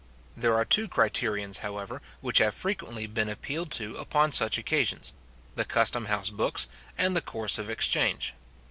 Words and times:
There 0.35 0.55
are 0.55 0.65
two 0.65 0.87
criterions, 0.87 1.59
however, 1.59 2.01
which 2.21 2.39
have 2.39 2.55
frequently 2.55 3.05
been 3.05 3.29
appealed 3.29 3.69
to 3.73 3.97
upon 3.97 4.31
such 4.31 4.57
occasions, 4.57 5.13
the 5.53 5.63
custom 5.63 6.05
house 6.07 6.31
books 6.31 6.67
and 6.97 7.15
the 7.15 7.21
course 7.21 7.59
of 7.59 7.69
exchange. 7.69 8.33